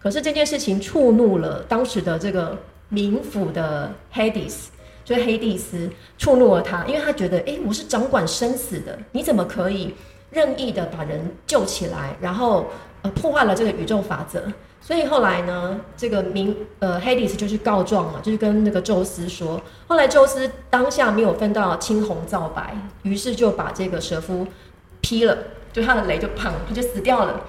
[0.00, 2.58] 可是这件事情触怒了当时的这个
[2.92, 4.64] 冥府的 Hades。
[5.04, 9.94] 所以黑蒂斯触怒了他，因为他觉得，哎，我是掌管生死的，你怎么可以
[10.30, 12.66] 任意的把人救起来，然后
[13.10, 14.42] 破坏了这个宇宙法则？
[14.80, 19.60] 所以后来呢，这个明呃黑蒂斯就去告状嘛，就是跟那个宙斯说。
[19.86, 24.46] 后来宙斯当下没有分到青红皂白，于是就把这个蛇夫
[25.00, 25.36] 劈了，
[25.72, 27.42] 就他的雷就砰，他就死掉了。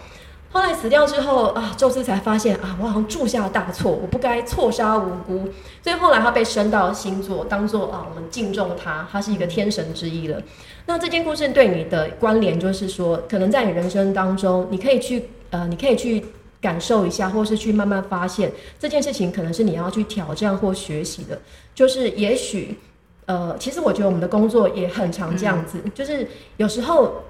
[0.51, 5.47] 后来死掉之后啊，宙斯才发现啊，我好像铸下大错，我不该错杀无辜。
[5.83, 10.41] 所以后来他被升到星座，当做啊，我们敬重他，他是一个天神之一了。
[10.87, 16.23] 那这件故事对你的关联，就是说，可能在你人生当中，你可以去呃，你可以去
[16.61, 21.39] 感受一下，或是去慢慢发现这件事情，可能是你要去挑战或学习的。
[21.73, 22.77] 就是也许
[23.25, 27.23] 呃，其实我觉得我们的工作也很常这样子，就是有时候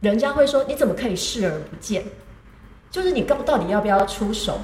[0.00, 2.04] 人家会说，你怎么可以视而不见？
[2.90, 4.58] 就是你到到底要不要出手？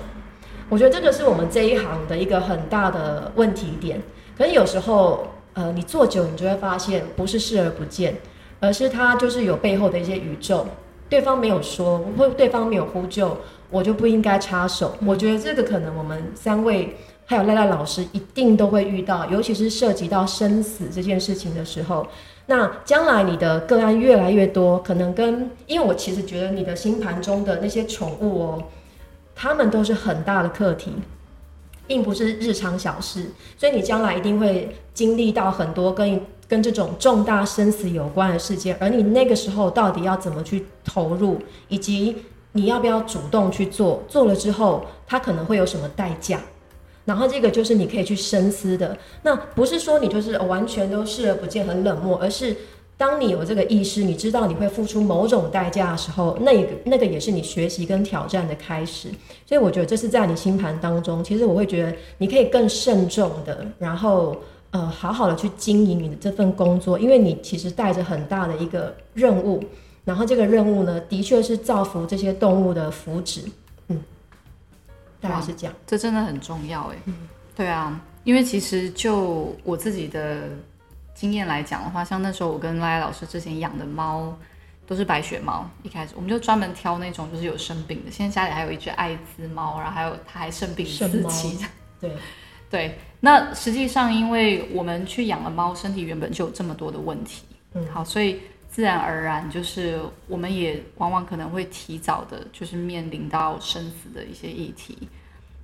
[0.71, 4.01] 我觉得这个是我们这一行的一个很大的问题点。
[4.37, 8.17] 可是有时候，呃，你做久，你就会发现，不是视而不见，
[8.61, 10.67] 而是它就是有背后的一些宇宙。
[11.09, 13.37] 对方没有说，或对方没有呼救，
[13.71, 14.97] 我就不应该插手。
[15.05, 22.07] 我觉得这个可能我们三位还有赖赖老师一定都会遇到，尤其是涉及到生死这件事情的时候。
[22.47, 28.65] 那将来你的个案越来越多，可能跟因为我其实觉得你的星盘中的那些宠物哦，
[29.35, 30.93] 他们都是很大的课题，
[31.87, 36.21] 并不是日常小事，所以你将来一定会经历到很多跟
[36.55, 41.37] 跟这种重大生死有关的事件，而你那个时候到底要怎么去投入，
[41.67, 42.15] 以及
[42.53, 46.41] 你要不要主动去做，做了之后它可能会有什么代价？
[47.05, 52.57] 然后这个就是你可以去深思的，那不是说你就是完全都视而不见、很冷漠，而是
[52.97, 59.09] 当你有这个意识，你知道你会付出某种代价的时候，那个那个也是你学习跟挑战的开始。
[59.45, 64.37] 所以我觉得这是在你星盘当中，其实我会觉得你可以更慎重的，然后
[64.75, 69.63] 呃好好的去经营你的这份工作，因为你其实带着很大的一个任务，
[70.05, 73.45] 然后这个任务呢，的确是造福这些动物的福祉。
[73.87, 74.03] 嗯
[75.21, 76.97] 大概是这样，这真的很重要哎。
[77.55, 80.49] 对啊，因为其实就我自己的
[81.15, 84.37] 经验来讲的话，像那时候我跟赖赖老师之前养的猫
[84.89, 88.11] 都是白雪猫，一开始我们就专门挑那种就是有生病的。
[88.11, 91.65] 现在家里还有一只艾滋猫，然后还有它还生病四期。
[92.01, 92.11] 对
[92.75, 105.09] 对，那实际上因为我们去养了猫，身体原本就有这么多的问题，嗯，好，所以自然而然就是我们也往往可能会提早的，就是面临到生死的一些议题。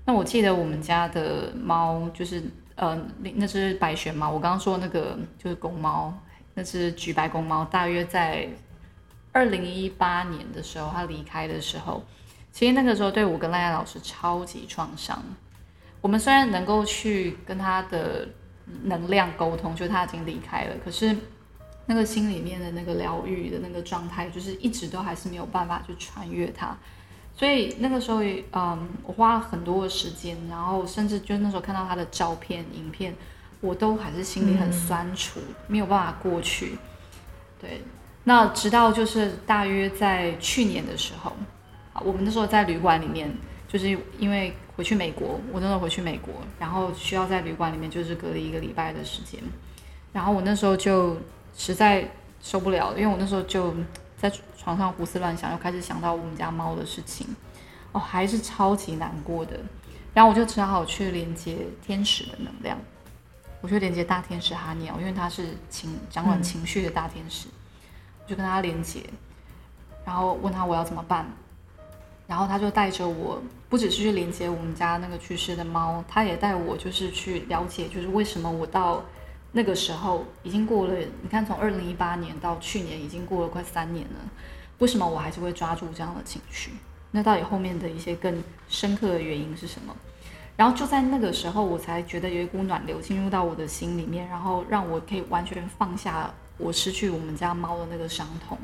[0.04, 2.40] 那我记得我们家的猫就是
[2.76, 6.14] 呃，那那只白玄猫，我刚刚说那个就是公猫，
[6.54, 8.48] 那只橘白公猫，大约在
[9.32, 12.04] 二零一八年的时候，它离开的时候，
[12.52, 15.20] 其实那个时候对我跟赖赖老师超级创伤。
[16.00, 18.28] 我们虽然能够去跟他的
[18.84, 21.16] 能量沟通，就他已经离开了，可是
[21.86, 26.76] 那个心里面的那个疗愈的那个状态，就是一直都还是没有办法去穿越他。
[27.36, 33.14] 所以那个时候，嗯，我花了很多的时间，然后甚至就那时候看到他的照片、影片，
[33.60, 36.76] 我都还是心里很酸楚，没有办法过去。
[37.60, 37.82] 对，
[38.24, 41.32] 那直到就是大约在去年的时候，
[41.92, 43.30] 啊，我们那时候在旅馆里面，
[43.66, 49.38] 就是因为回去美国，我那时候回去美国，然后需要在旅馆里面就是隔离一个礼拜的时间，
[50.10, 51.18] 然后我那时候就
[51.54, 53.74] 实在受不了，因为我那时候就。
[54.20, 57.26] 在床上胡思乱想，又开始想到我们家猫的事情，
[57.90, 59.58] 哦，还是超级难过的。
[60.12, 62.78] 然后我就只好去连接天使的能量，
[63.62, 67.48] 我去连接大天使哈尼奥，因为他是情掌管情绪的大天使，
[68.22, 69.00] 我就跟他连接，
[70.04, 71.26] 然后问他我要怎么办，
[72.30, 79.04] 然后他就带着我，不只是去连接我们家那个去世的猫，他也带我就是去了解，就是为什么我到。
[79.52, 84.20] 那个时候已经过了，你看从二零一八年到去年已经过了快三年了，
[84.78, 86.70] 为什么我还是会抓住这样的情绪？
[87.10, 89.92] 那到底后面的一些更深刻的原因是什么？
[90.56, 98.56] 然后就在那个时候，我才觉得有一股暖流进入到我的心里面，然后让我可以完全放下我失去我们家猫的那个伤痛。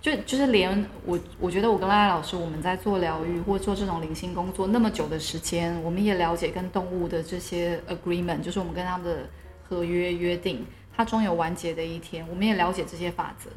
[0.00, 9.28] 就就是连我，我觉得我跟赖老师我们在做疗愈或做这种灵性工作那么久的时间，我们也了解跟动物的这些 agreement，就是我们跟他们的。
[9.68, 10.64] 合约约定，
[10.96, 12.24] 它终有完结的一天。
[12.28, 13.50] 我们也了解这些法则，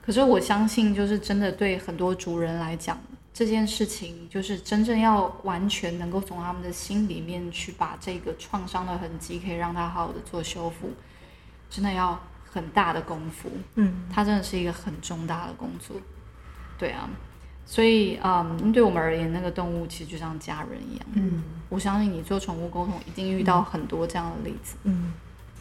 [0.00, 2.98] 可是我相信，就是真的对很多主人来讲，
[3.34, 10.88] 这件事情就是真正要完全能够从他们的心里面去把这个创伤的痕迹，可以让它好好的做修复，
[11.68, 12.18] 真的要
[12.54, 13.50] 很大的功夫。
[13.74, 15.96] 嗯，它真的是一个很重大的工作。
[16.78, 17.10] 对啊，
[17.66, 21.06] 所以嗯，对我们而言，那个动物其实就像家人一样。
[21.14, 24.76] 嗯，我相信你做宠物沟通一定遇到很多这样的例子。
[24.84, 25.12] 嗯。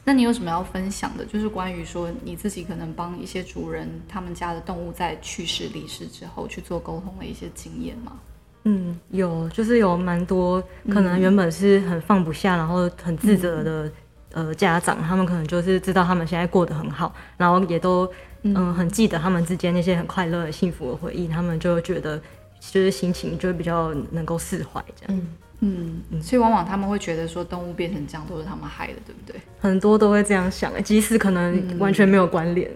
[0.06, 1.26] 那你有什么要分享的？
[1.26, 8.20] 就是关于说你自己可能帮一些主人，他们家的动物在去世离世之后去做沟通的一些经验吗？
[8.66, 13.90] 嗯，有，就是有蛮多可能原本是很放不下，然后很自责的
[14.34, 22.18] 呃家长，他们可能就是知道他们现在过得很好，然后也都嗯很记得他们之间那些很快乐、幸福的回忆，他们就觉得
[22.60, 25.22] 就是心情就会比较能够释怀这样。
[25.66, 29.40] 嗯嗯，所以往往他们会觉得说动物变成这样都是他们害的，对不对？
[29.62, 32.70] 很多都会这样想，即使可能完全没有关联。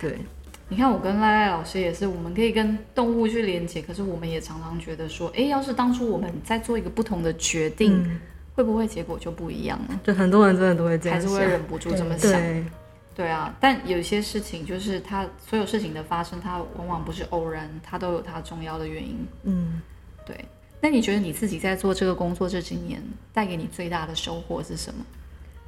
[0.00, 0.18] 对，
[0.68, 8.04] 你看我跟赖赖老师也是，我们可以跟动物去连接，可是我们也常常觉得说，哎，要是当初我们在做一个不同的决定，
[8.56, 10.00] 会不会结果就不一样了？
[10.02, 12.32] 就很多人真的都会这样，还是会忍不住这么想。
[13.14, 19.26] 对啊，但有些事情就是它所有事情的发生，它往往不是偶然，它都有它重要的原因。
[19.44, 19.80] 嗯，
[20.26, 20.44] 对。
[20.80, 25.04] 那你觉得你自己在做这个工作这几年带给你最大的收获是什么？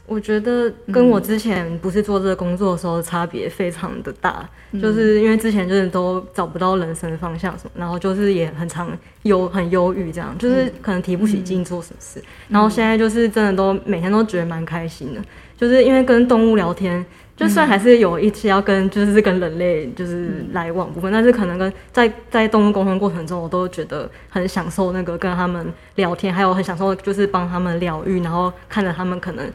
[0.08, 4.48] 我觉得跟我之前不是做这个工作的时候差别非常的大，
[4.80, 8.90] 就是因为之前就是都找不到人生方向什么，然后就是也很常
[9.24, 15.20] 忧很忧郁这样，就是可能提不起劲做什么事，然后现在就是真的都每天都觉得蛮开心的，
[15.56, 17.04] 就是因为跟动物聊天。
[17.38, 29.48] 就算还是有一些要跟就是跟人类就是来往部分，但是可能跟在在动物沟通过程中，我都觉得很享受那个跟他们聊天，还有很享受就是帮他们疗愈，然后看着他们可能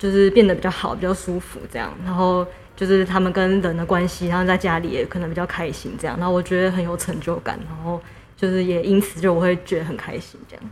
[0.00, 8.00] 就是变得比较好，比较舒服这样，然后就是他们跟人的关系，然后在家里也可能比较开心这样，然后我觉得很有成就感，然后
[8.34, 10.64] 就是也因此就我会觉得很开心这样。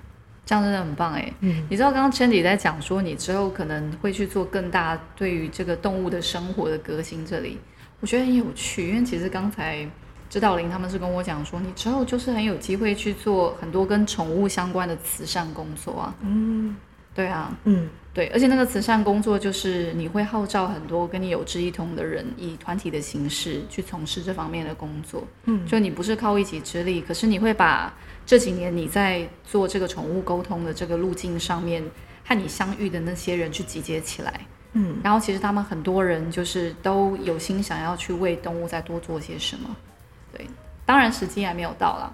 [0.46, 1.30] 这样真的很棒哎！
[1.40, 7.58] 嗯，你知道刚刚 Chandy 在讲说你之后可能会去做更大对于这个动物的生活的革新，这里
[8.00, 9.86] 我觉得很有趣，因为其实刚才
[10.30, 16.14] 指导林他们是跟我讲说，你之后就是很有机会去做很多跟宠物相关的慈善工作啊。
[16.22, 16.74] 嗯，
[17.14, 17.86] 对啊，嗯。
[18.18, 25.22] 对，而且那个慈善工作就是你会号召很多跟你有志一同的人，以团体的形式去从事这方面的工作。
[25.44, 27.94] 嗯，就你不是靠一己之力，可是你会把
[28.26, 31.80] 这几年你在做这个宠物沟通的这个路径上面
[32.24, 34.40] 和你相遇的那些人去集结起来。
[34.72, 39.76] 嗯，然后其实他们很多人就是都有心想要去为动物再多做些什么。
[40.32, 40.44] 对，
[40.84, 42.12] 当然时机还没有到了。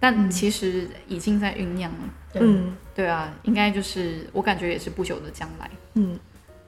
[0.00, 1.98] 但其实已经在酝酿了，
[2.34, 6.18] 嗯，对啊，应该就是我感觉也是不久的将来，嗯，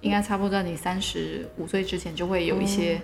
[0.00, 3.02] 应该差不多在你三十五岁之前就会有一些，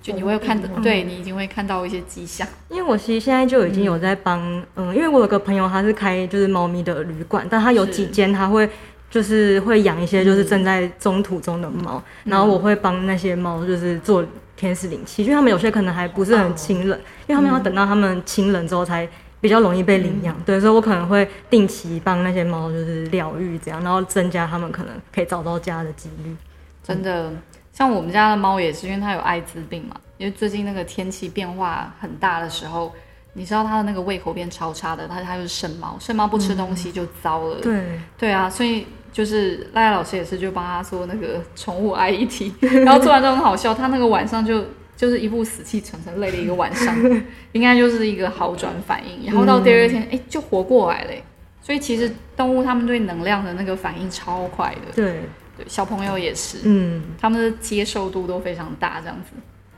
[0.00, 2.46] 就你会看到，对你已经会看到一些迹象。
[2.68, 4.40] 因为我其实现在就已经有在帮，
[4.76, 8.70] 嗯，因为我有个朋友他是开就是猫咪的旅馆，但他有几间他会
[9.10, 14.24] 就是会养一些就是正在中途中的猫，然后我会帮那些猫就是做
[14.54, 19.08] 天使灵气，因为他们有些可能还不是很亲人，因为他们要等到他们亲人之后才。
[19.40, 26.36] 比较容易被领养，对，所以我可能会定期帮那些猫就是疗愈这样，然后增加它们可能可以找到家的几率。
[26.82, 27.32] 真的，
[27.72, 32.92] 像我们家的猫也是，因为它有艾滋病嘛，因为最近那个天气变化很大的时候，
[33.34, 37.60] 你知道它的那个胃口变超差的，它它就是肾猫，肾猫不吃东西就糟了。
[37.60, 44.64] 对，对啊，所以就是赖赖老师也是就帮他做那个宠物 I E T，然后做完之后很好笑，他那个晚上就
[44.98, 46.94] 就是一副死气沉沉、累了一个晚上，
[47.52, 51.10] 应该就是一个好转反应，然后到第二天哎、就活过来了。
[51.10, 51.22] 欸。
[51.62, 55.20] 所以其实动物它们对能量的那个反应超快的，对，
[55.56, 59.30] 对小朋友也是，嗯，他们的接受度都非常大，这样子。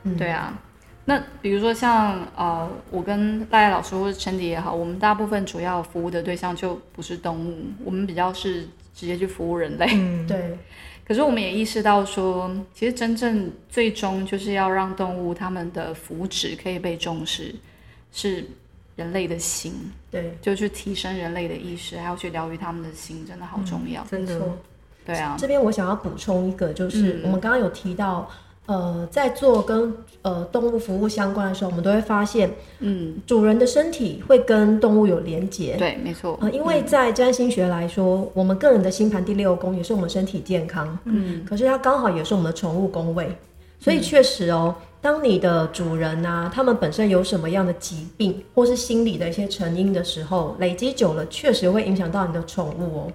[0.03, 0.15] 嗯。
[0.17, 0.57] 对啊，
[1.05, 8.61] 那比如说像呃，我跟赖赖老师或者陈迪也好，我们大部分主要服务的对象就不是动物，我们比较是
[8.95, 9.87] 直接去服务人类。
[9.91, 10.57] 嗯，对，
[11.11, 17.53] 可是我们也意识到说，其实真正最终就是要让动物它们的福祉可以被重视，
[18.13, 18.45] 是
[18.95, 19.73] 人类的心，
[20.09, 24.01] 对，就去提升人类的意识，还要去疗愈他们的心，真的好重要。
[24.05, 24.57] 真的，没错。
[25.05, 28.31] 对啊，这边我想要补充一个，就是嗯我们刚刚有提到，
[28.71, 32.49] 呃，在做跟呃动物服务相关的时候，我们都会发现
[32.79, 35.75] 嗯，主人的身体会跟动物有连结。
[35.75, 36.37] 对，没错。
[36.41, 43.35] 呃，因为在占星学来说，我们个人的星盘第六宫也是我们身体健康，嗯，可是它刚好也是我们的宠物宫位，
[43.77, 53.11] 所以确实哦，当你的主人啊，他们本身有什么样的疾病，或是心理的一些成因的时候，累积久了，确实会影响到你的宠物哦。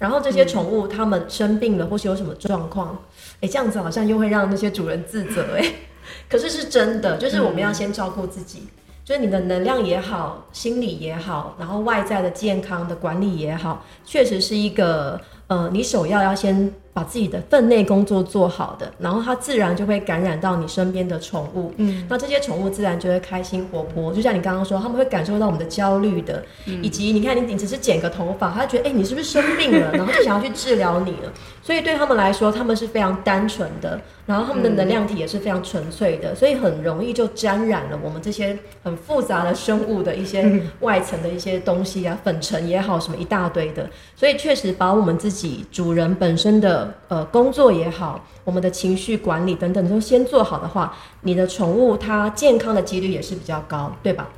[0.00, 2.98] 然后这些宠物它们生病了，或是有什么状况，
[3.40, 5.72] 哎，这样子好像又会让那些主人自责哎。
[6.28, 8.66] 可是是真的，就是我们要先照顾自己，
[9.04, 26.42] 就是你的能量也好，心理也好，然后外在的健康的管理也好，确实是一个呃，你首要要先把自己的分内工作做好的，然后它自然就会感染到你身边的宠物，嗯，那这些宠物自然就会开心活泼，就像你刚刚说，他们会感受到我们的焦虑的，
[26.82, 31.32] 以及你看你你只是剪个头发，他觉得哎、你是不是生病了， 然后就想要去治疗你了，
[31.62, 54.28] 所以对他们来说，他们是非常单纯的，然后他们的能量体也是非常纯粹的，所以很容易就沾染了我们这些很复杂的生物的一些外层的一些东西啊，粉尘也好，什么一大堆的，所以确实把我们自己主人本身的呃工作也好，我们的情绪管理等等都先做好的话，你的宠物它健康的几率也是比较高，对吧？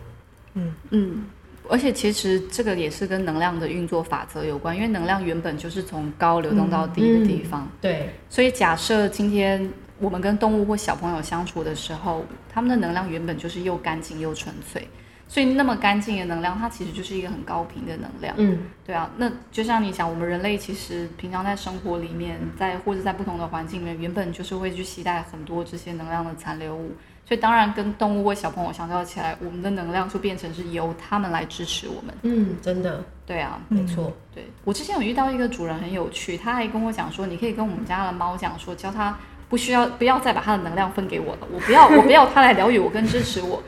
[0.54, 0.74] 嗯。
[0.90, 1.24] 嗯，
[1.68, 14.86] 而且其实这个也是跟能量的运作法则有关，因为能量原本就是从高流动到低的地方，对，所以假设今天我们跟动物或小朋友相处的时候，他们的能量原本就是又干净又纯粹，
[15.32, 18.34] 所以那么干净的能量，它其实就是一个很高频的能量。
[18.36, 26.90] 嗯，对啊，那就像你讲，我们人类其实平常在生活里面，在或者在不同的环境里面，原本就是会去携带很多这些能量的残留物，
[27.24, 32.14] 所以当然跟动物或小朋友相较起来，我们的能量就变成是由他们来支持我们。
[32.24, 39.16] 嗯，真的对啊，没错，对我之前有遇到一个主人很有趣，他还跟我讲说，你可以跟我们家的猫讲说，教它
[39.48, 43.62] 不需要不要再把它的能量分给我了，我不要我不要它来疗愈我跟支持我。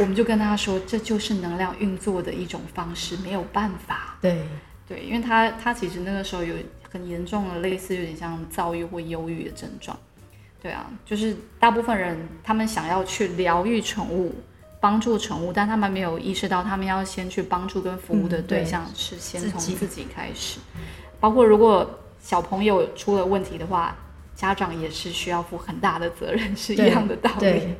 [0.00, 4.16] 我们就跟他说，这就是能量运作的一种方式，没有办法。
[4.20, 4.42] 对，
[4.88, 6.54] 对，因为他他其实那个时候有
[6.90, 9.96] 很严重的类似有点像躁郁或忧郁的症状。
[10.62, 14.34] 对啊，就是大部分人他们想要去疗愈宠物，
[14.80, 20.58] 帮助宠物，但他们没有意识到，他们要先去帮助跟服务的对象是先从自己开始。
[21.18, 23.96] 包括如果小朋友出了问题的话，
[24.34, 27.74] 家长也是需要负很大的责任，是一样的道理。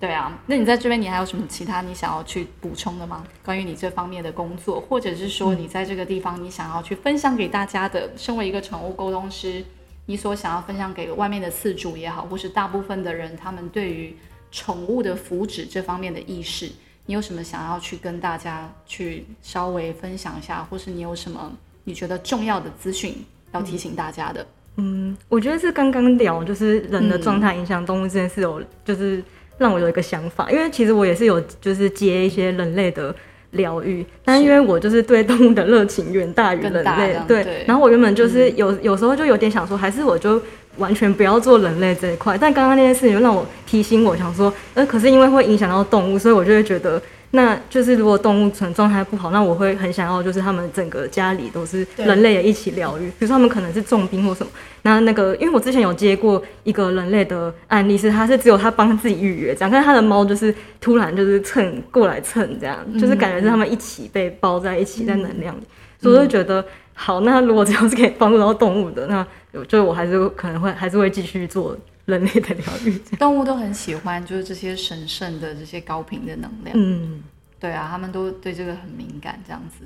[0.00, 0.12] 对。
[0.12, 3.24] 啊，那你在这边你还有什么其他你想要去补充的吗？
[3.44, 9.64] 关于你这方面的工作，或者是说你在这个地方你想要去分享给大家的，身为一个宠物沟通师，
[10.06, 14.16] 你所想要分享给外面的饲主也好，或是大部分的人他们对于
[14.50, 16.70] 宠物的福祉这方面的意识，
[17.06, 21.52] 你有什么想要去跟大家去稍微分享一下，或是你有什么
[21.84, 23.14] 你觉得重要的资讯
[23.52, 24.46] 要提醒大家的？
[24.76, 29.22] 嗯，我觉得是刚刚聊就是人的状态影响动物这件事有，就是
[29.58, 33.14] 让我有一个想法，因为其实我也是有就是接一些人类的
[33.50, 40.40] 疗愈，但因为我就是对动物的热情远大于人类对对，然后我原本就是有有时候就有点想说，还是我就
[40.76, 47.00] 完全不要做人类这一块，但刚刚那件事情就让我提醒我想说，呃，可是因为会影响到动物，所以我就会觉得。
[47.32, 53.08] 那就是如果动物存状态不好，那我会很想要，就是他们整个家里都是人类也一起疗愈。
[53.10, 54.50] 比如说他们可能是重病或什么，
[54.82, 65.62] 那那个因为我之前有接过一个人类的案例，是他是只有他帮自己预约这样，但是他的猫就是突然就是蹭过来蹭这样，就是感觉是他们一起被包在一起在能量里，
[66.00, 66.64] 所以我就觉得
[66.94, 71.76] 好，那如果只要是可以帮助到动物的，那我就我还是可能会还是会继续做
[72.08, 72.98] 人类的疗愈。
[73.18, 76.74] 动物都很喜欢 就是这些神圣的这些高频的能量。
[76.74, 77.22] 嗯，
[77.60, 79.84] 对啊，他们都对这个很敏感，这样子。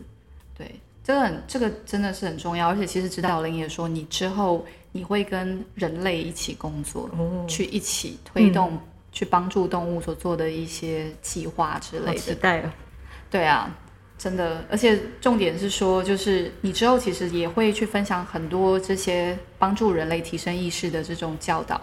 [0.57, 8.79] 对，这个很这个真的是很重要，而且其实指导灵也说，你之后你会跟人类一起工作，哦去一起推动、
[9.11, 12.19] 去帮助动物所做的一些计划之类的。
[12.19, 12.71] 期待哦。
[13.29, 13.77] 对啊，
[14.17, 21.81] 真的，而且重点是说，就是你之后其实也会去分享很多这些帮助人类提升意识的这种教导，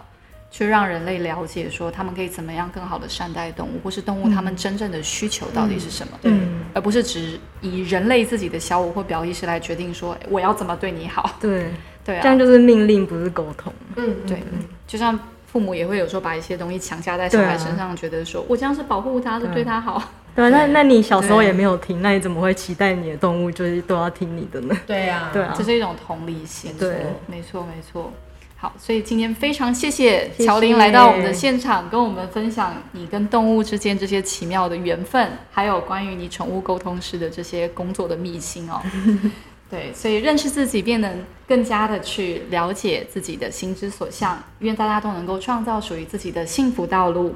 [0.50, 11.36] 去让人类了解说他们可以怎么样更好的善待动物，或是动物他们真正的需求到底是什么，对嗯，而不是只以人类自己的小我或表意识来决定说我要怎么对你好。
[11.40, 11.70] 对，
[12.04, 13.72] 对啊，这样就是命令，不是沟通。
[13.96, 14.42] 嗯，对，
[14.86, 15.18] 就像。
[15.52, 20.00] 父母也会有时候把一些东西强加在小孩身上，觉得说我这样是保护他，是对他好。
[20.32, 24.76] 对啊，那 那你小时候也没有听，那你怎么会期待你的动物就是都要听你的呢？
[24.86, 26.72] 对啊， 对啊这，是一种同理心。
[26.78, 28.12] 对没错，没错。
[28.60, 38.82] 好，所以今天非常谢谢谢乔林来到我们的现场，跟我们分享你跟动物之间这些奇妙的缘分，还有关于你宠物沟通师的这些工作的秘辛哦。
[39.70, 44.38] 对，所以认识自己，便能更加的去了解自己的心之所向。
[44.58, 47.34] 愿大家都能够创造属于自己的幸福道路，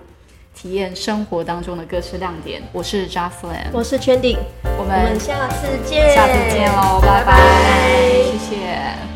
[0.54, 2.60] 体验生活当中的各式亮点。
[2.70, 9.13] 我是 Jocelyn，我是圈顶，我我们们下次见，下次见喽，拜拜拜，谢谢。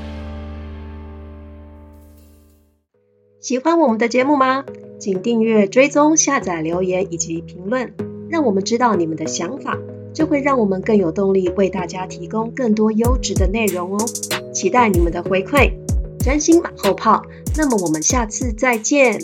[3.41, 4.65] 喜欢我们的节目吗？
[4.99, 7.95] 请订阅、追踪、下载、留言以及评论，
[8.29, 9.79] 让我们知道你们的想法，
[10.13, 14.05] 这会让我们更有动力为大家提供更多优质的内容哦。
[14.53, 15.71] 期待你们的回馈，
[16.19, 17.23] 真心马后炮。
[17.57, 19.21] 那么我们下次再见。